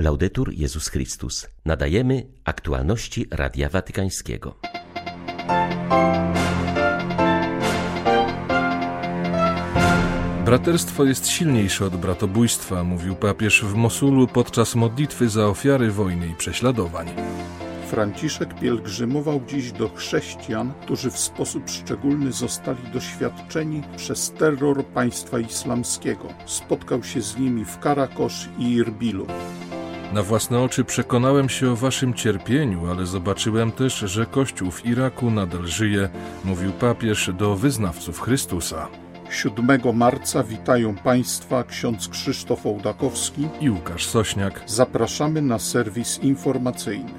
Laudetur 0.00 0.52
Jezus 0.52 0.88
Chrystus. 0.88 1.48
Nadajemy 1.64 2.26
aktualności 2.44 3.26
Radia 3.30 3.68
Watykańskiego. 3.68 4.54
Braterstwo 10.44 11.04
jest 11.04 11.28
silniejsze 11.28 11.86
od 11.86 11.96
bratobójstwa, 11.96 12.84
mówił 12.84 13.16
papież 13.16 13.64
w 13.64 13.74
Mosulu 13.74 14.26
podczas 14.26 14.74
modlitwy 14.74 15.28
za 15.28 15.46
ofiary 15.46 15.90
wojny 15.90 16.26
i 16.26 16.34
prześladowań. 16.34 17.08
Franciszek 17.90 18.60
pielgrzymował 18.60 19.40
dziś 19.46 19.72
do 19.72 19.88
chrześcijan, 19.88 20.72
którzy 20.82 21.10
w 21.10 21.18
sposób 21.18 21.70
szczególny 21.70 22.32
zostali 22.32 22.92
doświadczeni 22.92 23.82
przez 23.96 24.30
terror 24.30 24.84
państwa 24.84 25.38
islamskiego. 25.38 26.28
Spotkał 26.46 27.04
się 27.04 27.22
z 27.22 27.38
nimi 27.38 27.64
w 27.64 27.78
Karakosz 27.78 28.48
i 28.58 28.72
Irbilu. 28.72 29.26
Na 30.12 30.22
własne 30.22 30.60
oczy 30.60 30.84
przekonałem 30.84 31.48
się 31.48 31.70
o 31.70 31.76
waszym 31.76 32.14
cierpieniu, 32.14 32.90
ale 32.90 33.06
zobaczyłem 33.06 33.72
też, 33.72 33.98
że 33.98 34.26
Kościół 34.26 34.70
w 34.70 34.86
Iraku 34.86 35.30
nadal 35.30 35.66
żyje, 35.66 36.08
mówił 36.44 36.72
papież 36.72 37.30
do 37.38 37.56
wyznawców 37.56 38.20
Chrystusa. 38.20 38.88
7 39.30 39.78
marca 39.94 40.42
witają 40.42 40.94
Państwa 40.94 41.64
ksiądz 41.64 42.08
Krzysztof 42.08 42.66
Ołdakowski 42.66 43.48
i 43.60 43.70
Łukasz 43.70 44.06
Sośniak. 44.06 44.62
Zapraszamy 44.66 45.42
na 45.42 45.58
serwis 45.58 46.18
informacyjny. 46.18 47.12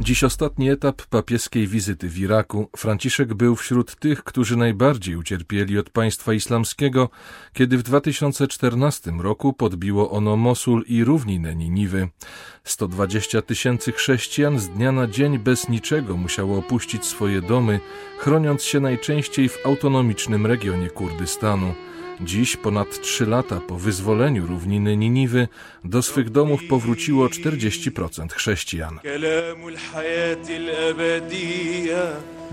Dziś 0.00 0.24
ostatni 0.24 0.70
etap 0.70 1.02
papieskiej 1.06 1.66
wizyty 1.66 2.08
w 2.08 2.18
Iraku. 2.18 2.68
Franciszek 2.76 3.34
był 3.34 3.56
wśród 3.56 3.96
tych, 3.96 4.24
którzy 4.24 4.56
najbardziej 4.56 5.16
ucierpieli 5.16 5.78
od 5.78 5.90
państwa 5.90 6.32
islamskiego, 6.32 7.08
kiedy 7.52 7.78
w 7.78 7.82
2014 7.82 9.10
roku 9.10 9.52
podbiło 9.52 10.10
ono 10.10 10.36
Mosul 10.36 10.84
i 10.86 11.04
równinę 11.04 11.56
Niniwy. 11.56 12.08
120 12.64 13.42
tysięcy 13.42 13.92
chrześcijan 13.92 14.58
z 14.58 14.68
dnia 14.68 14.92
na 14.92 15.06
dzień 15.06 15.38
bez 15.38 15.68
niczego 15.68 16.16
musiało 16.16 16.58
opuścić 16.58 17.04
swoje 17.04 17.42
domy, 17.42 17.80
chroniąc 18.18 18.62
się 18.62 18.80
najczęściej 18.80 19.48
w 19.48 19.66
autonomicznym 19.66 20.46
regionie 20.46 20.90
Kurdystanu. 20.90 21.74
Dziś, 22.24 22.56
ponad 22.56 23.00
trzy 23.00 23.26
lata 23.26 23.60
po 23.60 23.78
wyzwoleniu 23.78 24.46
równiny 24.46 24.96
Niniwy, 24.96 25.48
do 25.84 26.02
swych 26.02 26.30
domów 26.30 26.60
powróciło 26.68 27.26
40% 27.26 28.32
chrześcijan. 28.32 29.00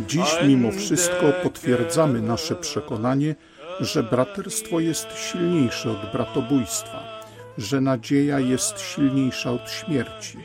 Dziś 0.07 0.35
mimo 0.47 0.71
wszystko 0.71 1.33
potwierdzamy 1.43 2.21
nasze 2.21 2.55
przekonanie, 2.55 3.35
że 3.79 4.03
braterstwo 4.03 4.79
jest 4.79 5.07
silniejsze 5.31 5.91
od 5.91 6.11
bratobójstwa, 6.11 7.21
że 7.57 7.81
nadzieja 7.81 8.39
jest 8.39 8.79
silniejsza 8.79 9.52
od 9.52 9.71
śmierci, 9.71 10.37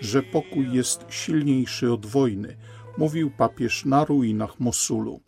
że 0.00 0.22
pokój 0.22 0.72
jest 0.72 1.04
silniejszy 1.10 1.92
od 1.92 2.06
wojny, 2.06 2.56
mówił 2.98 3.30
papież 3.30 3.84
na 3.84 4.04
ruinach 4.04 4.60
Mosulu. 4.60 5.20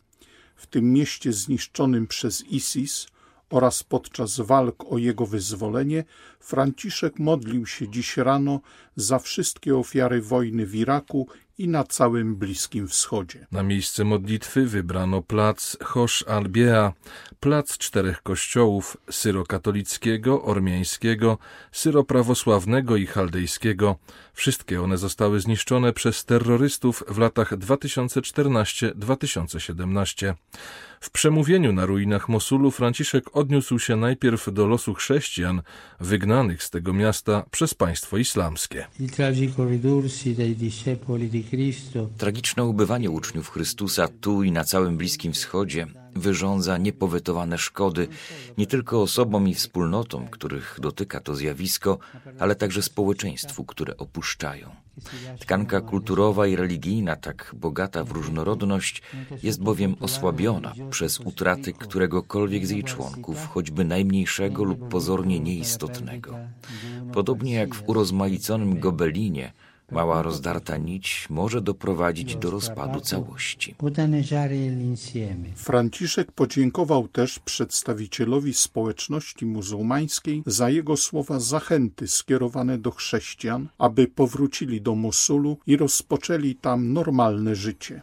W 0.56 0.66
tym 0.66 0.92
mieście 0.92 1.32
zniszczonym 1.32 2.06
przez 2.06 2.44
ISIS 2.46 3.06
oraz 3.50 3.82
podczas 3.82 4.40
walk 4.40 4.92
o 4.92 4.98
jego 4.98 5.26
wyzwolenie, 5.26 6.04
Franciszek 6.40 7.18
modlił 7.18 7.66
się 7.66 7.88
dziś 7.88 8.16
rano 8.16 8.60
za 8.96 9.18
wszystkie 9.18 9.76
ofiary 9.76 10.22
wojny 10.22 10.66
w 10.66 10.74
Iraku 10.74 11.26
i 11.60 11.68
na 11.68 11.84
całym 11.84 12.36
Bliskim 12.36 12.88
Wschodzie. 12.88 13.46
Na 13.52 13.62
miejsce 13.62 14.04
modlitwy 14.04 14.66
wybrano 14.66 15.22
plac 15.22 15.76
Hosh 15.82 16.24
al-Biea, 16.28 16.92
plac 17.40 17.78
czterech 17.78 18.22
kościołów 18.22 18.96
syrokatolickiego, 19.10 20.42
ormiańskiego, 20.42 21.38
syroprawosławnego 21.72 22.96
i 22.96 23.06
chaldejskiego. 23.06 23.96
Wszystkie 24.32 24.82
one 24.82 24.98
zostały 24.98 25.40
zniszczone 25.40 25.92
przez 25.92 26.24
terrorystów 26.24 27.04
w 27.08 27.18
latach 27.18 27.52
2014-2017. 27.52 30.34
W 31.02 31.10
przemówieniu 31.10 31.72
na 31.72 31.86
ruinach 31.86 32.28
Mosulu 32.28 32.70
Franciszek 32.70 33.36
odniósł 33.36 33.78
się 33.78 33.96
najpierw 33.96 34.52
do 34.52 34.66
losu 34.66 34.94
chrześcijan 34.94 35.62
wygnanych 36.00 36.62
z 36.62 36.70
tego 36.70 36.92
miasta 36.92 37.44
przez 37.50 37.74
państwo 37.74 38.18
islamskie. 38.18 38.86
Tragiczne 42.18 42.64
ubywanie 42.64 43.10
uczniów 43.10 43.50
Chrystusa 43.50 44.08
tu 44.20 44.42
i 44.42 44.52
na 44.52 44.64
całym 44.64 44.96
Bliskim 44.96 45.32
Wschodzie 45.32 45.86
wyrządza 46.14 46.78
niepowetowane 46.78 47.58
szkody 47.58 48.08
nie 48.58 48.66
tylko 48.66 49.02
osobom 49.02 49.48
i 49.48 49.54
wspólnotom, 49.54 50.28
których 50.28 50.78
dotyka 50.82 51.20
to 51.20 51.34
zjawisko, 51.34 51.98
ale 52.38 52.54
także 52.54 52.82
społeczeństwu, 52.82 53.64
które 53.64 53.96
opuszczają. 53.96 54.70
Tkanka 55.40 55.80
kulturowa 55.80 56.46
i 56.46 56.56
religijna, 56.56 57.16
tak 57.16 57.54
bogata 57.56 58.04
w 58.04 58.10
różnorodność, 58.10 59.02
jest 59.42 59.62
bowiem 59.62 59.96
osłabiona 60.00 60.72
przez 60.90 61.20
utraty 61.20 61.72
któregokolwiek 61.72 62.66
z 62.66 62.70
jej 62.70 62.84
członków, 62.84 63.46
choćby 63.46 63.84
najmniejszego 63.84 64.64
lub 64.64 64.88
pozornie 64.88 65.40
nieistotnego. 65.40 66.38
Podobnie 67.12 67.54
jak 67.54 67.74
w 67.74 67.88
urozmaiconym 67.88 68.80
gobelinie, 68.80 69.52
Mała 69.92 70.22
rozdarta 70.22 70.76
nić 70.76 71.26
może 71.30 71.60
doprowadzić 71.60 72.36
do 72.36 72.50
rozpadu 72.50 73.00
całości. 73.00 73.74
Franciszek 75.54 76.32
podziękował 76.32 77.08
też 77.08 77.38
przedstawicielowi 77.38 78.54
społeczności 78.54 79.46
muzułmańskiej 79.46 80.42
za 80.46 80.70
jego 80.70 80.96
słowa 80.96 81.40
zachęty 81.40 82.08
skierowane 82.08 82.78
do 82.78 82.90
chrześcijan, 82.90 83.68
aby 83.78 84.08
powrócili 84.08 84.80
do 84.80 84.94
Mosulu 84.94 85.56
i 85.66 85.76
rozpoczęli 85.76 86.54
tam 86.54 86.92
normalne 86.92 87.54
życie. 87.54 88.02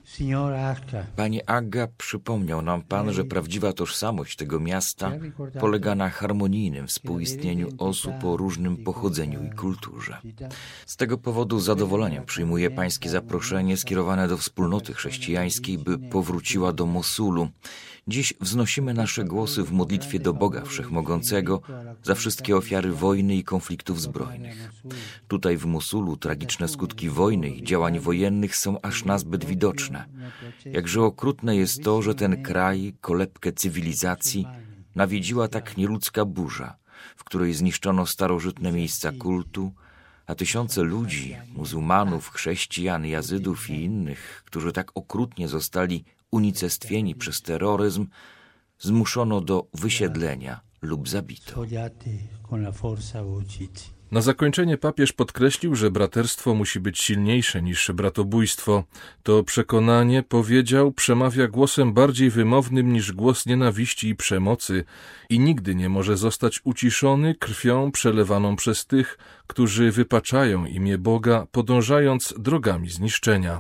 Panie 1.16 1.50
Aga, 1.50 1.88
przypomniał 1.98 2.62
nam 2.62 2.82
Pan, 2.82 3.14
że 3.14 3.26
prawdziwa 3.26 3.74
tożsamość 3.74 4.36
tego 4.36 4.60
miasta 4.60 5.12
polega 5.60 5.96
na 5.96 6.10
harmonijnym 6.10 6.88
współistnieniu 6.88 7.70
osób 7.78 8.14
o 8.24 8.38
różnym 8.38 8.78
pochodzeniu 8.78 9.44
i 9.44 9.50
kulturze. 9.50 10.18
Z 10.86 10.98
tego 10.98 11.18
powodu 11.18 11.60
za 11.60 11.76
zadowoleniem 11.78 12.26
przyjmuję 12.26 12.70
pańskie 12.70 13.10
zaproszenie 13.10 13.78
skierowane 13.78 14.28
do 14.28 14.38
wspólnoty 14.38 14.94
chrześcijańskiej, 14.94 15.78
by 15.78 15.98
powróciła 16.00 16.74
do 16.74 16.86
Mosulu. 16.86 17.50
Dziś 18.08 18.34
wznosimy 18.42 18.94
nasze 18.94 19.24
głosy 19.24 19.64
w 19.64 19.72
modlitwie 19.72 20.20
do 20.20 20.34
Boga 20.34 20.62
Wszechmogącego 20.66 21.62
za 22.04 22.16
wszystkie 22.16 22.58
ofiary 22.58 22.92
wojny 22.92 23.36
i 23.36 23.44
konfliktów 23.44 24.02
zbrojnych. 24.02 24.72
Tutaj 25.28 25.58
w 25.58 25.66
Mosulu 25.66 26.18
tragiczne 26.18 26.68
skutki 26.68 27.10
wojny 27.10 27.50
i 27.50 27.64
działań 27.64 28.00
wojennych 28.00 28.56
są 28.56 28.82
aż 28.82 29.06
nazbyt 29.06 29.46
widoczne. 29.46 30.06
Jakże 30.66 31.02
okrutne 31.02 31.56
jest 31.56 31.84
to, 31.84 32.02
że 32.02 32.16
ten 32.16 32.44
kraj, 32.44 32.94
kolebkę 33.02 33.52
cywilizacji, 33.52 34.48
nawiedziła 34.96 35.48
tak 35.48 35.78
nieludzka 35.78 36.26
burza, 36.26 36.76
w 37.16 37.24
której 37.24 37.54
zniszczono 37.54 38.06
starożytne 38.06 38.72
miejsca 38.72 39.12
kultu, 39.12 39.72
a 40.28 40.36
tysiące 40.36 40.84
ludzi, 40.84 41.36
muzułmanów, 41.54 42.30
chrześcijan, 42.30 43.06
jazydów 43.06 43.70
i 43.70 43.84
innych, 43.84 44.44
którzy 44.46 44.72
tak 44.72 44.92
okrutnie 44.96 45.48
zostali 45.48 46.06
unicestwieni 46.32 47.16
przez 47.16 47.42
terroryzm, 47.42 48.08
zmuszono 48.80 49.42
do 49.42 49.68
wysiedlenia 49.74 50.60
lub 50.82 51.10
zabito. 51.10 51.54
Na 54.12 54.22
zakończenie 54.22 54.78
papież 54.78 55.14
podkreślił, 55.14 55.76
że 55.76 55.92
braterstwo 55.92 56.54
musi 56.54 56.80
być 56.80 57.00
silniejsze 57.00 57.62
niż 57.62 57.92
bratobójstwo. 57.92 58.84
To 59.24 59.44
przekonanie, 59.44 60.24
powiedział, 60.24 60.92
przemawia 60.92 61.48
głosem 61.48 61.94
bardziej 61.94 62.30
wymownym 62.30 62.94
niż 62.94 63.12
głos 63.12 63.46
nienawiści 63.46 64.10
i 64.10 64.16
przemocy 64.16 64.84
i 65.30 65.40
nigdy 65.40 65.76
nie 65.76 65.90
może 65.90 66.18
zostać 66.18 66.62
uciszony 66.64 67.36
krwią 67.36 67.92
przelewaną 67.92 68.56
przez 68.56 68.86
tych, 68.86 69.18
którzy 69.48 69.92
wypaczają 69.92 70.66
imię 70.66 70.98
Boga, 70.98 71.48
podążając 71.52 72.34
drogami 72.38 72.90
zniszczenia. 72.90 73.60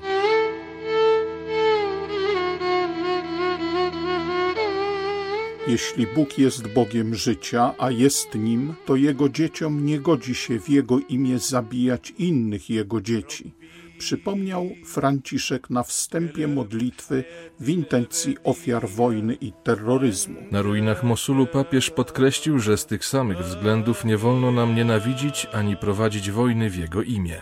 Jeśli 5.68 6.08
Bóg 6.08 6.38
jest 6.38 6.68
Bogiem 6.68 7.16
życia, 7.16 7.74
a 7.78 7.92
jest 7.92 8.36
nim, 8.36 8.74
to 8.86 8.96
Jego 8.96 9.30
dzieciom 9.30 9.86
nie 9.86 10.00
godzi 10.00 10.36
się 10.36 10.60
w 10.60 10.69
Jego 10.69 11.00
imię 11.00 11.40
zabijać 11.40 12.14
innych 12.18 12.69
Jego 12.69 13.02
dzieci. 13.02 13.52
przypomniał 14.00 14.69
Franciszek 14.86 15.69
na 15.69 15.84
wstępie 15.84 16.48
modlitwy 16.48 17.24
w 17.60 17.69
intencji 17.69 18.38
ofiar 18.44 18.90
wojny 18.90 19.38
i 19.42 19.52
terroryzmu. 19.64 20.40
Na 20.52 20.62
ruinach 20.62 21.04
Mosulu 21.04 21.48
papież 21.48 21.90
podkreślił, 21.90 22.60
że 22.60 22.78
z 22.78 22.86
tych 22.86 23.06
samych 23.06 23.38
względów 23.38 24.06
nie 24.06 24.18
wolno 24.18 24.52
nam 24.52 24.75
nienawidzić 24.75 25.48
ani 25.54 25.78
prowadzić 25.78 26.31
wojny 26.31 26.69
w 26.69 26.75
jego 26.75 27.02
imię. 27.02 27.42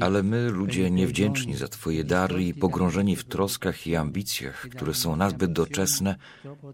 Ale 0.00 0.22
my, 0.22 0.50
ludzie 0.50 0.90
niewdzięczni 0.90 1.56
za 1.56 1.68
Twoje 1.68 2.04
dary 2.04 2.44
i 2.44 2.54
pogrążeni 2.54 3.16
w 3.16 3.24
troskach 3.24 3.86
i 3.86 3.96
ambicjach, 3.96 4.66
które 4.70 4.94
są 4.94 5.16
nazbyt 5.16 5.52
doczesne, 5.52 6.16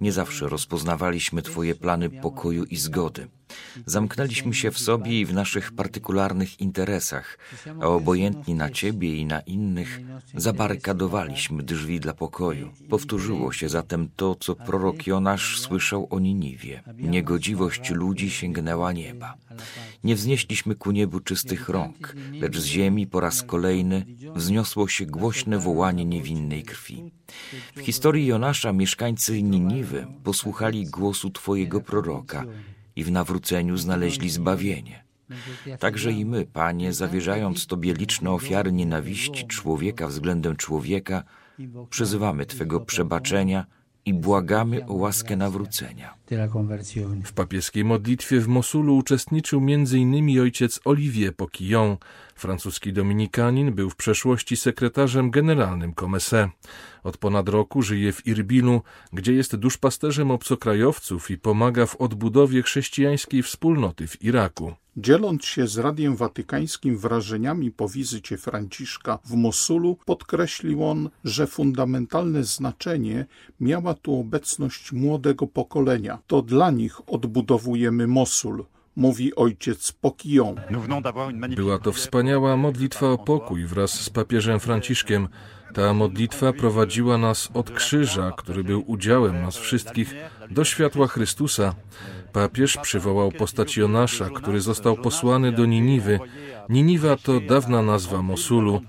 nie 0.01 0.13
zawsze 0.13 0.49
rozpoznawaliśmy 0.49 1.43
Twoje 1.43 1.75
plany 1.75 2.11
pokoju 2.11 2.65
i 2.65 2.77
zgody. 2.77 3.29
Zamknęliśmy 3.87 4.55
się 4.55 4.71
w 4.71 4.79
sobie 4.79 5.21
i 5.21 5.27
w 5.27 5.35
naszych 5.35 5.73
partykularnych 5.73 6.61
interesach, 6.61 7.39
a 7.81 7.87
obojętni 7.87 8.55
na 8.55 8.71
Ciebie 8.71 9.17
i 9.17 9.27
na 9.27 9.41
innych, 9.41 10.01
zabarykadowaliśmy 10.35 11.63
drzwi 11.63 12.01
dla 12.01 12.15
pokoju. 12.15 12.71
Powtórzyło 12.89 13.53
się 13.53 13.69
zatem 13.69 14.09
to, 14.17 14.35
co 14.35 14.55
prorok 14.57 15.07
Jonasz 15.07 15.61
słyszał 15.61 16.07
o 16.11 16.19
Niniwie. 16.19 16.83
Niegodziwość 16.99 17.91
ludzi 17.91 18.31
sięgnęła 18.31 18.93
nieba. 18.93 19.35
Nie 20.05 20.15
wznieśliśmy 20.15 20.75
ku 20.75 20.91
niebu 20.91 21.21
czystych 21.21 21.69
rąk, 21.69 22.15
lecz 22.41 22.59
z 22.59 22.65
ziemi 22.65 23.07
po 23.07 23.21
raz 23.21 23.43
kolejny 23.43 24.05
wzniosło 24.35 24.89
się 24.89 25.07
głośne 25.07 25.59
wołanie 25.59 26.05
niewinnej 26.05 26.63
krwi. 26.63 27.13
W 27.77 27.81
historii 27.81 28.27
Jonasza 28.27 28.73
mieszkańcy 28.73 29.43
Niniwy 29.43 30.07
posłuchali 30.25 30.87
głosu 30.87 31.31
Twojego 31.31 31.81
proroka 31.81 32.45
i 32.97 33.05
w 33.05 33.11
nawróceniu 33.11 33.77
znaleźli 33.77 34.31
zbawienie. 34.31 35.05
Także 35.79 36.13
i 36.13 36.25
my, 36.25 36.47
Panie, 36.47 36.93
zawierzając 36.93 37.67
Tobie 37.67 37.95
liczne 37.95 38.31
ofiary 38.31 38.73
nienawiści 38.73 39.47
człowieka 39.47 40.07
względem 40.07 40.57
człowieka, 40.57 41.23
przyzywamy 41.91 42.47
Twego 42.47 42.81
przebaczenia 42.81 43.67
i 44.05 44.15
błagamy 44.15 44.87
o 44.87 44.95
łaskę 44.95 45.37
nawrócenia. 45.37 46.15
W 47.25 47.33
papieskiej 47.33 47.85
modlitwie 47.85 48.41
w 48.41 48.49
Mosulu 48.49 48.97
uczestniczył 48.97 49.61
m.in. 49.61 50.41
ojciec 50.41 50.81
Olivier 50.85 51.37
Poquillon. 51.37 51.97
Francuski 52.35 52.93
dominikanin 52.93 53.73
był 53.73 53.91
w 53.91 53.97
przeszłości 53.97 54.57
sekretarzem 54.57 55.31
generalnym 55.31 55.95
Comesse. 55.95 56.49
Od 57.03 57.17
ponad 57.17 57.49
roku 57.49 57.83
żyje 57.83 58.13
w 58.13 58.27
Irbilu, 58.27 58.83
gdzie 59.13 59.33
jest 59.33 59.57
duszpasterzem 59.57 60.31
obcokrajowców 60.31 61.31
i 61.31 61.39
pomaga 61.39 61.87
w 61.87 61.97
odbudowie 61.97 62.63
chrześcijańskiej 62.63 63.43
wspólnoty 63.43 64.07
w 64.07 64.23
Iraku. 64.23 64.75
Dzieląc 64.97 65.45
się 65.45 65.67
z 65.67 65.79
Radiem 65.79 66.17
Watykańskim 66.17 66.99
wrażeniami 66.99 67.71
po 67.71 67.89
wizycie 67.89 68.37
Franciszka 68.37 69.19
w 69.25 69.35
Mosulu, 69.35 69.97
podkreślił 70.05 70.85
on, 70.85 71.11
że 71.25 71.47
fundamentalne 71.47 72.45
znaczenie 72.45 73.27
miała 73.61 73.95
tu 73.95 74.21
obecność 74.21 74.93
młodego 74.93 75.47
pokolenia. 75.47 76.19
To 76.27 76.43
dla 76.43 76.71
nich 76.71 77.01
odbudowujemy 77.07 78.07
Mosul 78.07 78.65
mówi 78.97 79.35
ojciec 79.35 79.93
Pokiją. 79.93 80.55
Była 81.57 81.79
to 81.79 81.93
wspaniała 81.93 82.57
modlitwa 82.57 83.07
o 83.07 83.19
pokój 83.19 83.67
wraz 83.67 83.91
z 83.91 84.11
papieżem 84.11 84.61
Franciszkiem. 84.61 85.29
Ta 85.75 85.95
modlitwa 85.95 86.53
prowadziła 86.53 87.19
nas 87.19 87.51
od 87.55 87.71
krzyża, 87.71 88.33
który 88.37 88.65
był 88.65 88.85
udziałem 88.87 89.43
nas 89.43 89.57
wszystkich, 89.57 90.15
do 90.51 90.65
światła 90.65 91.07
Chrystusa. 91.07 91.75
Papież 92.33 92.77
przywołał 92.83 93.33
postać 93.33 93.77
Jonasza, 93.77 94.31
który 94.35 94.61
został 94.61 94.97
posłany 94.97 95.53
do 95.53 95.67
Niniwy. 95.67 96.21
Niniwa 96.69 97.17
to 97.17 97.41
dawna 97.41 97.83
nazwa 97.83 98.23
Mosulu. 98.23 98.81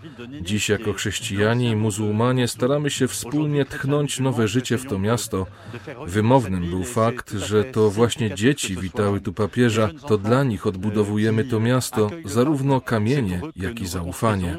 Dziś 0.42 0.70
jako 0.70 0.94
chrześcijanie 0.94 1.72
i 1.72 1.76
muzułmanie 1.76 2.48
staramy 2.48 2.90
się 2.90 3.08
wspólnie 3.08 3.66
tchnąć 3.66 4.20
nowe 4.20 4.48
życie 4.48 4.78
w 4.78 4.86
to 4.86 5.00
miasto. 5.00 5.46
Wymownym 6.08 6.70
był 6.70 6.84
fakt, 6.84 7.32
że 7.32 7.64
to 7.64 7.90
właśnie 7.90 8.36
dzieci 8.36 8.78
witały 8.78 9.22
tu 9.22 9.34
papieża. 9.34 9.90
To 10.08 10.18
dla 10.18 10.44
nich 10.44 10.68
odbudowujemy 10.68 11.44
to 11.44 11.60
miasto, 11.60 12.10
zarówno 12.26 12.82
kamienie, 12.82 13.42
jak 13.56 13.80
i 13.80 13.88
zaufanie. 13.88 14.58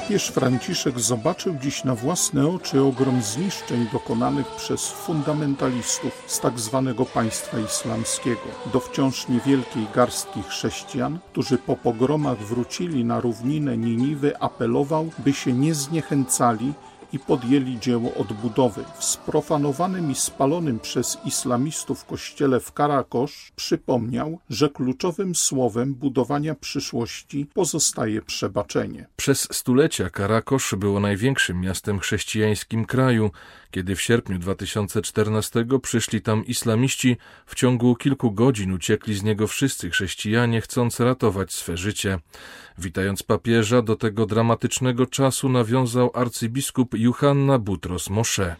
Papież 0.00 0.28
Franciszek 0.28 1.00
zobaczył 1.00 1.54
dziś 1.62 1.84
na 1.84 1.94
własne 1.94 2.48
oczy 2.48 2.82
ogrom 2.82 3.22
zniszczeń 3.22 3.86
dokonanych 3.92 4.46
przez 4.46 4.88
fundamentalistów 4.88 6.22
z 6.26 6.40
tak 6.40 6.60
zwanego 6.60 7.04
państwa 7.04 7.58
islamskiego. 7.58 8.40
Do 8.72 8.80
wciąż 8.80 9.28
niewielkiej 9.28 9.86
garstki 9.94 10.42
chrześcijan, 10.42 11.18
którzy 11.32 11.58
po 11.58 11.76
pogromach 11.76 12.38
wrócili 12.38 13.04
na 13.04 13.20
równinę 13.20 13.76
Niniwy, 13.76 14.38
apelował, 14.38 15.10
by 15.18 15.32
się 15.32 15.52
nie 15.52 15.74
zniechęcali 15.74 16.72
i 17.12 17.18
podjęli 17.18 17.78
dzieło 17.78 18.14
odbudowy. 18.14 18.84
W 18.98 19.04
sprofanowanym 19.04 20.10
i 20.10 20.14
spalonym 20.14 20.80
przez 20.80 21.18
islamistów 21.24 22.04
kościele 22.04 22.60
w 22.60 22.72
Karakosz 22.72 23.52
przypomniał, 23.56 24.38
że 24.50 24.68
kluczowym 24.68 25.34
słowem 25.34 25.94
budowania 25.94 26.54
przyszłości 26.54 27.46
pozostaje 27.54 28.22
przebaczenie. 28.22 29.06
Przez 29.16 29.48
stulecia 29.52 30.10
Karakosz 30.10 30.74
było 30.78 31.00
największym 31.00 31.60
miastem 31.60 31.98
chrześcijańskim 31.98 32.84
kraju. 32.84 33.30
Kiedy 33.76 33.96
w 33.96 34.02
sierpniu 34.02 34.38
2014 34.38 35.66
przyszli 35.82 36.22
tam 36.22 36.46
islamiści, 36.46 37.16
w 37.46 37.54
ciągu 37.54 37.96
kilku 37.96 38.32
godzin 38.32 38.72
uciekli 38.72 39.14
z 39.14 39.22
niego 39.22 39.46
wszyscy 39.46 39.90
chrześcijanie, 39.90 40.60
chcąc 40.60 41.00
ratować 41.00 41.52
swe 41.52 41.76
życie. 41.76 42.18
Witając 42.78 43.22
papieża, 43.22 43.82
do 43.82 43.96
tego 43.96 44.26
dramatycznego 44.26 45.06
czasu 45.06 45.48
nawiązał 45.48 46.10
arcybiskup 46.14 46.98
Johanna 46.98 47.58
Butros 47.58 48.10
Moshe. 48.10 48.56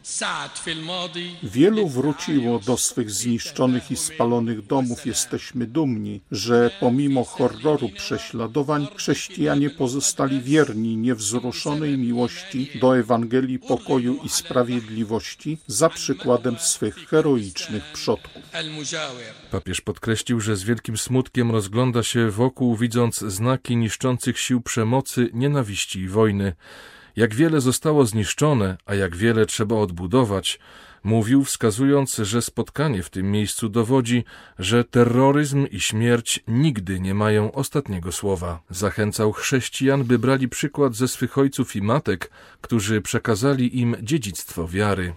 Wielu 1.43 1.89
wróciło 1.89 2.59
do 2.59 2.77
swych 2.77 3.11
zniszczonych 3.11 3.91
i 3.91 3.97
spalonych 3.97 4.67
domów. 4.67 5.07
Jesteśmy 5.07 5.67
dumni, 5.67 6.21
że 6.31 6.71
pomimo 6.81 7.25
horroru 7.25 7.89
prześladowań 7.89 8.87
chrześcijanie 8.97 9.71
pozostali 9.71 10.41
wierni 10.41 10.97
niewzruszonej 10.97 11.99
miłości 11.99 12.71
do 12.81 12.99
Ewangelii 12.99 13.59
pokoju 13.59 14.19
i 14.25 14.29
sprawiedliwości 14.29 15.06
za 15.67 15.88
przykładem 15.88 16.58
swych 16.58 16.97
heroicznych 17.08 17.85
przodków. 17.93 18.43
Papież 19.50 19.81
podkreślił, 19.81 20.41
że 20.41 20.56
z 20.56 20.62
wielkim 20.62 20.97
smutkiem 20.97 21.50
rozgląda 21.50 22.03
się 22.03 22.31
wokół, 22.31 22.76
widząc 22.76 23.19
znaki 23.19 23.76
niszczących 23.76 24.38
sił 24.38 24.61
przemocy, 24.61 25.31
nienawiści 25.32 26.00
i 26.00 26.08
wojny. 26.08 26.53
Jak 27.17 27.35
wiele 27.35 27.61
zostało 27.61 28.07
zniszczone, 28.07 28.77
a 28.87 28.95
jak 28.95 29.17
wiele 29.17 29.47
trzeba 29.47 29.77
odbudować, 29.77 30.59
mówił, 31.05 31.45
wskazując, 31.45 32.17
że 32.17 32.43
spotkanie 32.43 33.03
w 33.03 33.11
tym 33.11 33.31
miejscu 33.31 33.69
dowodzi, 33.69 34.25
że 34.59 34.85
terroryzm 34.85 35.67
i 35.67 35.81
śmierć 35.81 36.41
nigdy 36.49 37.01
nie 37.01 37.15
mają 37.15 37.53
ostatniego 37.53 38.13
słowa. 38.13 38.63
Zachęcał 38.71 39.33
chrześcijan, 39.33 40.05
by 40.05 40.19
brali 40.19 40.49
przykład 40.49 40.95
ze 40.95 41.09
swych 41.09 41.39
ojców 41.39 41.77
i 41.77 41.83
matek, 41.83 42.31
którzy 42.61 43.01
przekazali 43.01 43.81
im 43.81 43.97
dziedzictwo 44.03 44.69
wiary. 44.69 45.13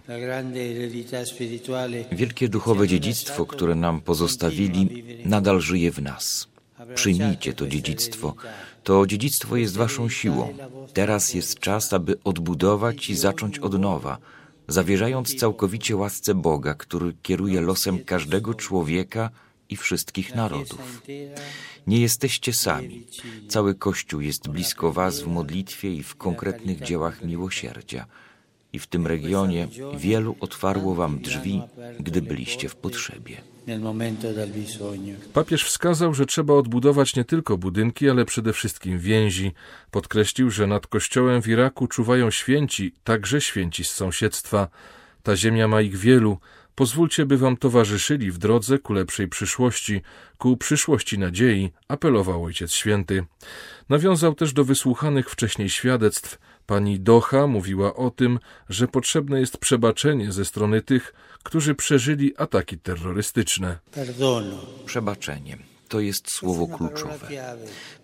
Wielkie 2.12 2.48
duchowe 2.48 2.88
dziedzictwo, 2.88 3.46
które 3.46 3.74
nam 3.74 4.00
pozostawili, 4.00 5.04
nadal 5.24 5.60
żyje 5.60 5.92
w 5.92 6.02
nas. 6.02 6.49
Przyjmijcie 6.94 7.52
to 7.52 7.66
dziedzictwo. 7.66 8.34
To 8.84 9.06
dziedzictwo 9.06 9.56
jest 9.56 9.76
waszą 9.76 10.08
siłą. 10.08 10.54
Teraz 10.92 11.34
jest 11.34 11.58
czas, 11.58 11.92
aby 11.92 12.16
odbudować 12.24 13.10
i 13.10 13.16
zacząć 13.16 13.58
od 13.58 13.80
nowa, 13.80 14.18
zawierzając 14.68 15.34
całkowicie 15.34 15.96
łasce 15.96 16.34
Boga, 16.34 16.74
który 16.74 17.14
kieruje 17.22 17.60
losem 17.60 18.04
każdego 18.04 18.54
człowieka 18.54 19.30
i 19.68 19.76
wszystkich 19.76 20.34
narodów. 20.34 21.02
Nie 21.86 22.00
jesteście 22.00 22.52
sami. 22.52 23.06
Cały 23.48 23.74
Kościół 23.74 24.20
jest 24.20 24.48
blisko 24.48 24.92
was 24.92 25.20
w 25.20 25.26
modlitwie 25.26 25.94
i 25.94 26.02
w 26.02 26.16
konkretnych 26.16 26.80
dziełach 26.80 27.24
miłosierdzia. 27.24 28.06
I 28.72 28.78
w 28.78 28.86
tym 28.86 29.06
regionie 29.06 29.68
wielu 29.96 30.36
otwarło 30.40 30.94
wam 30.94 31.18
drzwi, 31.18 31.62
gdy 32.00 32.22
byliście 32.22 32.68
w 32.68 32.76
potrzebie. 32.76 33.42
Papież 35.32 35.64
wskazał, 35.64 36.14
że 36.14 36.26
trzeba 36.26 36.54
odbudować 36.54 37.16
nie 37.16 37.24
tylko 37.24 37.58
budynki, 37.58 38.10
ale 38.10 38.24
przede 38.24 38.52
wszystkim 38.52 38.98
więzi. 38.98 39.52
Podkreślił, 39.90 40.50
że 40.50 40.66
nad 40.66 40.86
kościołem 40.86 41.42
w 41.42 41.48
Iraku 41.48 41.86
czuwają 41.86 42.30
święci, 42.30 42.94
także 43.04 43.40
święci 43.40 43.84
z 43.84 43.90
sąsiedztwa. 43.90 44.68
Ta 45.22 45.36
ziemia 45.36 45.68
ma 45.68 45.80
ich 45.80 45.96
wielu, 45.96 46.38
Pozwólcie, 46.80 47.26
by 47.26 47.38
wam 47.38 47.56
towarzyszyli 47.56 48.30
w 48.30 48.38
drodze 48.38 48.78
ku 48.78 48.92
lepszej 48.92 49.28
przyszłości, 49.28 50.02
ku 50.38 50.56
przyszłości 50.56 51.18
nadziei, 51.18 51.72
apelował 51.88 52.44
Ojciec 52.44 52.72
Święty. 52.72 53.24
Nawiązał 53.88 54.34
też 54.34 54.52
do 54.52 54.64
wysłuchanych 54.64 55.30
wcześniej 55.30 55.70
świadectw. 55.70 56.38
Pani 56.70 57.00
Docha 57.00 57.46
mówiła 57.46 57.94
o 57.94 58.10
tym, 58.10 58.38
że 58.68 58.88
potrzebne 58.88 59.40
jest 59.40 59.58
przebaczenie 59.58 60.32
ze 60.32 60.44
strony 60.44 60.82
tych, 60.82 61.14
którzy 61.42 61.74
przeżyli 61.74 62.36
ataki 62.36 62.78
terrorystyczne. 62.78 63.78
Przebaczenie 64.86 65.58
to 65.88 66.00
jest 66.00 66.30
słowo 66.30 66.66
kluczowe. 66.66 67.28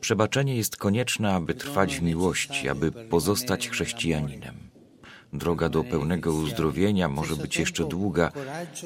Przebaczenie 0.00 0.56
jest 0.56 0.76
konieczne, 0.76 1.35
aby 1.35 1.54
trwać 1.54 1.96
w 1.96 2.02
miłości, 2.02 2.68
aby 2.68 2.92
pozostać 2.92 3.68
chrześcijaninem. 3.68 4.54
Droga 5.32 5.68
do 5.68 5.85
pełnego 5.85 6.32
uzdrowienia 6.32 7.08
może 7.08 7.37
być 7.37 7.56
jeszcze 7.56 7.85
długa, 7.88 8.32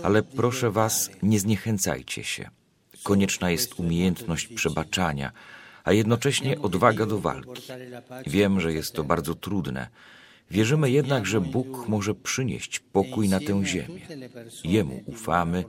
ale 0.03 0.23
proszę 0.23 0.71
Was, 0.71 1.11
nie 1.23 1.41
zniechęcajcie 1.41 2.25
się. 2.25 2.51
Konieczna 3.03 3.51
jest 3.51 3.81
umiejętność 3.81 4.47
przebaczania, 4.47 5.33
a 5.85 5.93
jednocześnie 5.93 6.61
odwaga 6.61 7.07
do 7.07 7.19
walki. 7.19 7.63
Wiem, 8.27 8.61
że 8.61 8.73
jest 8.73 8.93
to 8.93 9.05
bardzo 9.05 9.35
trudne. 9.35 9.89
Wierzymy 10.51 10.91
jednak, 10.91 11.27
że 11.27 11.41
Bóg 11.41 11.89
może 11.89 12.15
przynieść 12.15 12.79
pokój 12.79 13.29
na 13.29 13.41
tę 13.41 13.65
ziemię. 13.65 14.01
Jemu 14.65 15.03
ufamy 15.07 15.65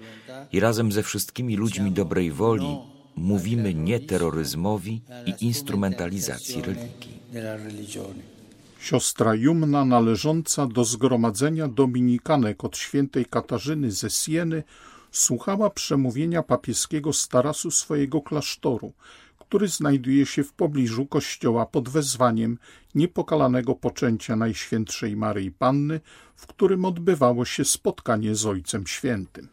i 0.51 0.59
razem 0.59 0.91
ze 0.91 1.03
wszystkimi 1.03 1.55
ludźmi 1.55 1.91
dobrej 1.91 2.31
woli 2.31 2.77
mówimy 3.15 3.73
nie 3.73 3.99
terroryzmowi 3.99 5.01
i 5.25 5.45
instrumentalizacji 5.45 6.61
religii. 6.61 7.21
Siostra 8.79 9.35
Jumna, 9.35 9.85
należąca 9.85 10.67
do 10.67 10.85
zgromadzenia 10.85 11.67
dominikanek 11.67 12.63
od 12.63 12.77
świętej 12.77 13.25
Katarzyny 13.25 13.91
ze 13.91 14.09
Sieny, 14.09 14.63
słuchała 15.11 15.69
przemówienia 15.69 16.43
papieskiego 16.43 17.13
starasu 17.13 17.71
swojego 17.71 18.21
klasztoru, 18.21 18.93
który 19.51 19.67
znajduje 19.67 20.25
się 20.25 20.43
w 20.43 20.53
pobliżu 20.53 21.05
kościoła 21.05 21.65
pod 21.65 21.89
wezwaniem 21.89 22.57
niepokalanego 22.95 23.75
poczęcia 23.75 24.35
Najświętszej 24.35 25.15
Maryi 25.15 25.51
Panny, 25.51 25.99
w 26.41 26.47
którym 26.47 26.85
odbywało 26.85 27.45
się 27.45 27.65
spotkanie 27.65 28.35
z 28.35 28.45
Ojcem 28.45 28.87
Świętym. 28.87 29.47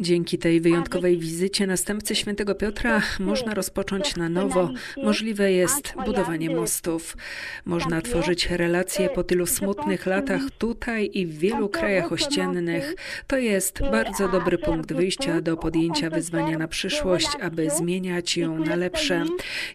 Dzięki 0.00 0.38
tej 0.38 0.60
wyjątkowej 0.60 1.18
wizycie 1.18 1.66
następcy 1.66 2.14
świętego 2.14 2.54
Piotra 2.54 3.02
można 3.20 3.54
rozpocząć 3.54 4.16
na 4.16 4.28
nowo. 4.28 4.70
Możliwe 5.02 5.52
jest 5.52 5.94
budowanie 6.06 6.50
mostów. 6.50 7.16
Można 7.64 8.00
tworzyć 8.00 8.50
relacje 8.50 9.08
po 9.08 9.24
tylu 9.24 9.46
smutnych 9.46 10.06
latach 10.06 10.42
tutaj 10.58 11.10
i 11.12 11.26
w 11.26 11.38
wielu 11.38 11.68
krajach 11.68 12.12
ościennych. 12.12 12.94
To 13.26 13.36
jest 13.36 13.80
bardzo 13.90 14.28
dobry 14.28 14.58
punkt 14.58 14.92
wyjścia 14.92 15.40
do 15.40 15.56
podjęcia 15.56 16.10
wyzwania 16.10 16.58
na 16.58 16.68
przyszłość, 16.68 17.28
aby 17.40 17.70
zmieniać 17.70 18.36
ją 18.36 18.58
na 18.58 18.76
lepsze. 18.76 19.24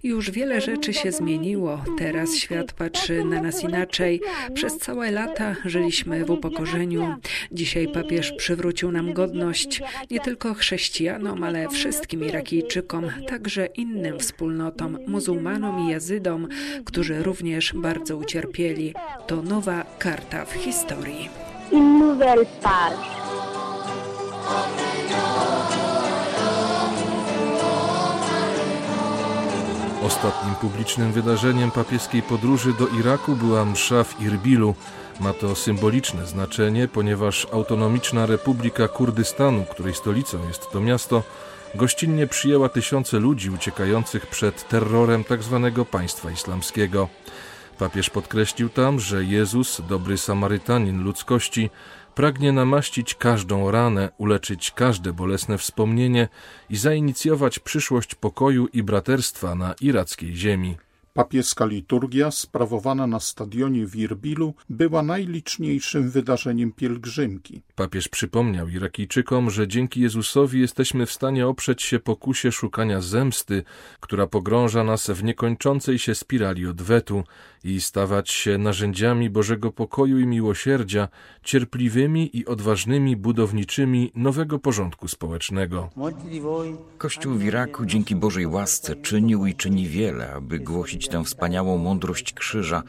Już 0.03 0.31
wiele 0.31 0.61
rzeczy 0.61 0.93
się 0.93 1.11
zmieniło. 1.11 1.83
Teraz 2.11 2.35
świat 2.35 2.73
patrzy 2.73 3.23
na 3.23 3.41
nas 3.41 3.63
inaczej. 3.63 4.21
Przez 4.53 4.77
całe 4.77 5.11
lata 5.11 5.55
żyliśmy 5.65 6.25
w 6.25 6.31
upokorzeniu. 6.31 7.15
Dzisiaj 7.51 7.87
papież 7.87 8.31
przywrócił 8.31 8.91
nam 8.91 9.13
godność 9.13 9.81
nie 10.11 10.19
tylko 10.19 10.53
chrześcijanom, 10.53 11.43
ale 11.43 11.69
wszystkim 11.69 12.23
Irakijczykom, 12.25 13.11
także 13.27 13.65
innym 13.65 14.19
wspólnotom, 14.19 14.97
muzułmanom 15.07 15.87
i 15.87 15.91
jazydom, 15.91 16.47
którzy 16.85 17.23
również 17.23 17.73
bardzo 17.75 18.17
ucierpieli. 18.17 18.93
To 19.27 19.41
nowa 19.41 19.85
karta 19.99 20.45
w 20.45 20.53
historii. 20.53 21.29
Une. 21.71 22.25
Ostatnim 30.11 30.55
publicznym 30.55 31.11
wydarzeniem 31.11 31.71
papieskiej 31.71 32.23
podróży 32.23 32.73
do 32.73 32.87
Iraku 32.87 33.35
była 33.35 33.65
msza 33.65 34.03
w 34.03 34.21
Irbilu. 34.21 34.75
Ma 35.19 35.33
to 35.33 35.55
symboliczne 35.55 36.25
znaczenie, 36.25 36.87
ponieważ 36.87 37.47
autonomiczna 37.53 38.25
Republika 38.25 38.87
Kurdystanu, 38.87 39.65
której 39.71 39.93
stolicą 39.93 40.47
jest 40.47 40.71
to 40.71 40.81
miasto, 40.81 41.23
gościnnie 41.75 42.27
przyjęła 42.27 42.69
tysiące 42.69 43.19
ludzi 43.19 43.49
uciekających 43.49 44.27
przed 44.27 44.67
terrorem 44.67 45.23
tzw. 45.23 45.71
Tak 45.75 45.87
państwa 45.87 46.31
islamskiego. 46.31 47.07
Papież 47.79 48.09
podkreślił 48.09 48.69
tam, 48.69 48.99
że 48.99 49.23
Jezus, 49.23 49.81
dobry 49.89 50.17
Samarytanin 50.17 51.03
ludzkości, 51.03 51.69
pragnie 52.15 52.51
namaścić 52.51 53.15
każdą 53.15 53.71
ranę, 53.71 54.09
uleczyć 54.17 54.71
każde 54.71 55.13
bolesne 55.13 55.57
wspomnienie 55.57 56.27
i 56.69 56.77
zainicjować 56.77 57.59
przyszłość 57.59 58.15
pokoju 58.15 58.67
i 58.73 58.83
braterstwa 58.83 59.55
na 59.55 59.75
irackiej 59.81 60.35
ziemi. 60.35 60.77
Papieska 61.13 61.65
liturgia 61.65 62.31
sprawowana 62.31 63.07
na 63.07 63.19
stadionie 63.19 63.87
w 63.87 63.95
Irbilu 63.95 64.53
była 64.69 65.03
najliczniejszym 65.03 66.09
wydarzeniem 66.09 66.71
pielgrzymki. 66.71 67.61
Papież 67.81 68.07
przypomniał 68.07 68.69
Irakijczykom, 68.69 69.49
że 69.49 69.67
dzięki 69.67 70.01
Jezusowi 70.01 70.59
jesteśmy 70.59 71.05
w 71.05 71.11
stanie 71.11 71.47
oprzeć 71.47 71.81
się 71.83 71.99
pokusie 71.99 72.51
szukania 72.51 73.01
zemsty, 73.01 73.63
która 73.99 74.27
pogrąża 74.27 74.83
nas 74.83 75.09
w 75.09 75.23
niekończącej 75.23 75.99
się 75.99 76.15
spirali 76.15 76.67
odwetu 76.67 77.23
i 77.63 77.81
stawać 77.81 78.31
się 78.31 78.57
narzędziami 78.57 79.29
Bożego 79.29 79.71
pokoju 79.71 80.19
i 80.19 80.25
miłosierdzia, 80.25 81.07
cierpliwymi 81.43 82.37
i 82.37 82.45
odważnymi 82.45 83.15
budowniczymi 83.15 84.11
nowego 84.15 84.59
porządku 84.59 85.07
społecznego. 85.07 85.89
Kościół 86.97 87.33
w 87.33 87.43
Iraku 87.43 87.85
dzięki 87.85 88.15
Bożej 88.15 88.47
łasce 88.47 88.95
czynił 88.95 89.45
i 89.45 89.55
czyni 89.55 89.87
wiele, 89.87 90.33
aby 90.33 90.59
głosić 90.59 91.07
tę 91.07 91.23
wspaniałą 91.23 91.77
mądrość 91.77 92.33
krzyża, 92.33 92.83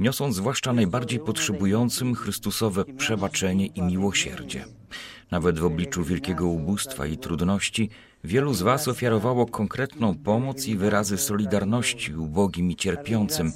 niosąc 0.00 0.34
zwłaszcza 0.34 0.72
najbardziej 0.72 1.20
potrzebującym 1.20 2.14
Chrystusowe 2.14 2.84
przebaczenie 2.84 3.66
i 3.66 3.82
miłosierdzie. 3.82 4.37
Nawet 5.30 5.58
w 5.58 5.64
obliczu 5.64 6.04
wielkiego 6.04 6.46
ubóstwa 6.46 7.06
i 7.06 7.18
trudności 7.18 7.90
wielu 8.24 8.54
z 8.54 8.62
Was 8.62 8.88
ofiarowało 8.88 9.46
konkretną 9.46 10.14
pomoc 10.14 10.66
i 10.66 10.76
wyrazy 10.76 11.18
solidarności 11.18 12.14
ubogim 12.14 12.70
i 12.70 12.76
cierpiącym. 12.76 13.52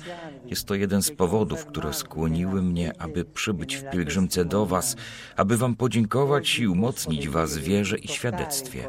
Jest 0.46 0.64
to 0.64 0.74
jeden 0.74 1.02
z 1.02 1.10
powodów, 1.10 1.66
które 1.66 1.92
skłoniły 1.92 2.62
mnie, 2.62 2.92
aby 2.98 3.24
przybyć 3.24 3.76
w 3.76 3.90
pielgrzymce 3.90 4.44
do 4.44 4.66
Was, 4.66 4.96
aby 5.36 5.56
Wam 5.56 5.76
podziękować 5.76 6.58
i 6.58 6.68
umocnić 6.68 7.28
Was 7.28 7.58
w 7.58 7.62
wierze 7.62 7.98
i 7.98 8.08
świadectwie. 8.08 8.88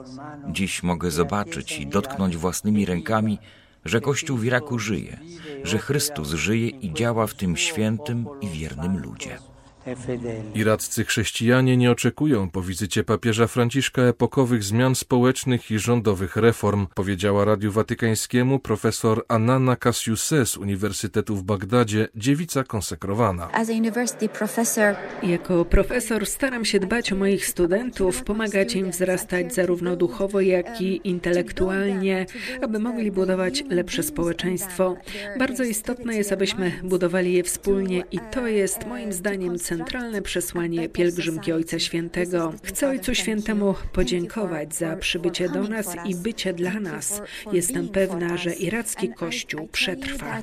Dziś 0.49 0.83
mogę 0.83 1.11
zobaczyć 1.11 1.79
i 1.79 1.87
dotknąć 1.87 2.37
własnymi 2.37 2.85
rękami, 2.85 3.39
że 3.85 4.01
Kościół 4.01 4.37
w 4.37 4.45
Iraku 4.45 4.79
żyje, 4.79 5.19
że 5.63 5.77
Chrystus 5.77 6.29
żyje 6.29 6.69
i 6.69 6.93
działa 6.93 7.27
w 7.27 7.33
tym 7.33 7.57
świętym 7.57 8.27
i 8.41 8.47
wiernym 8.47 8.97
ludzie. 8.97 9.52
Iraccy 10.55 11.05
chrześcijanie 11.05 11.77
nie 11.77 11.91
oczekują 11.91 12.49
po 12.49 12.61
wizycie 12.61 13.03
papieża 13.03 13.47
Franciszka 13.47 14.01
epokowych 14.01 14.63
zmian 14.63 14.95
społecznych 14.95 15.71
i 15.71 15.79
rządowych 15.79 16.35
reform, 16.35 16.87
powiedziała 16.95 17.45
Radiu 17.45 17.71
Watykańskiemu 17.71 18.59
profesor 18.59 19.25
Anana 19.27 19.75
Cassiuse 19.75 20.45
z 20.45 20.57
Uniwersytetu 20.57 21.35
w 21.35 21.43
Bagdadzie, 21.43 22.07
dziewica 22.15 22.63
konsekrowana. 22.63 23.49
Jako 25.23 25.65
profesor 25.65 26.25
staram 26.25 26.65
się 26.65 26.79
dbać 26.79 27.13
o 27.13 27.15
moich 27.15 27.45
studentów, 27.47 28.23
pomagać 28.23 28.75
im 28.75 28.91
wzrastać 28.91 29.53
zarówno 29.53 29.95
duchowo, 29.95 30.41
jak 30.41 30.81
i 30.81 31.01
intelektualnie, 31.09 32.25
aby 32.61 32.79
mogli 32.79 33.11
budować 33.11 33.63
lepsze 33.69 34.03
społeczeństwo. 34.03 34.95
Bardzo 35.39 35.63
istotne 35.63 36.15
jest, 36.15 36.31
abyśmy 36.31 36.71
budowali 36.83 37.33
je 37.33 37.43
wspólnie 37.43 38.03
i 38.11 38.19
to 38.31 38.47
jest 38.47 38.87
moim 38.87 39.13
zdaniem 39.13 39.59
centrum 39.59 39.72
centralne 39.77 40.21
przesłanie 40.21 40.89
pielgrzymki 40.89 41.53
Ojca 41.53 41.79
Świętego. 41.79 42.53
Chcę 42.63 42.89
Ojcu 42.89 43.15
Świętemu 43.15 43.75
podziękować 43.93 44.75
za 44.75 44.95
przybycie 44.95 45.49
do 45.49 45.63
nas 45.63 45.95
i 46.05 46.15
bycie 46.15 46.53
dla 46.53 46.79
nas. 46.79 47.21
Jestem 47.51 47.89
pewna, 47.89 48.37
że 48.37 48.53
iracki 48.53 49.13
Kościół 49.13 49.67
przetrwa. 49.67 50.41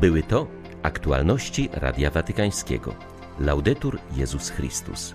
Były 0.00 0.22
to 0.22 0.46
aktualności 0.82 1.68
Radia 1.72 2.10
Watykańskiego. 2.10 2.94
Laudetur 3.40 3.98
Jezus 4.16 4.50
Chrystus. 4.50 5.14